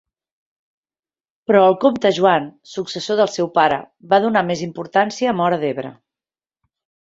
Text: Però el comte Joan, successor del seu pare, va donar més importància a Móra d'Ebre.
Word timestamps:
Però 1.49 1.61
el 1.65 1.77
comte 1.83 2.11
Joan, 2.19 2.49
successor 2.73 3.21
del 3.21 3.31
seu 3.35 3.53
pare, 3.61 3.79
va 4.15 4.21
donar 4.27 4.45
més 4.51 4.67
importància 4.71 5.33
a 5.33 5.39
Móra 5.45 5.65
d'Ebre. 5.67 5.97